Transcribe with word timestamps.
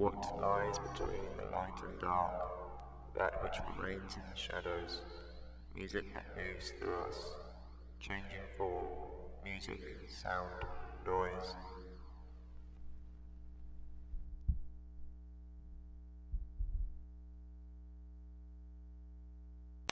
What 0.00 0.40
lies 0.40 0.78
between 0.78 1.20
the 1.36 1.54
light 1.54 1.76
and 1.84 2.00
dark? 2.00 2.32
That 3.18 3.42
which 3.42 3.56
remains 3.76 4.14
in 4.16 4.22
the 4.32 4.34
shadows. 4.34 5.02
Music 5.76 6.06
that 6.14 6.24
moves 6.34 6.72
through 6.78 7.00
us, 7.00 7.18
changing 8.00 8.48
form, 8.56 8.86
music, 9.44 9.78
sound, 10.08 10.64
noise, 11.04 11.54